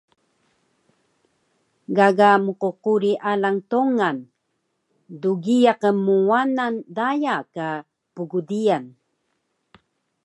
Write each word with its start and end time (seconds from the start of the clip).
Gaga 1.97 2.29
mqquri 2.45 3.11
alang 3.31 3.59
Tongan 3.71 4.17
dgiyaq 5.21 5.81
Mwanan 6.05 6.75
daya 6.95 7.35
ka 7.53 7.67
Pgdiyan 8.15 8.85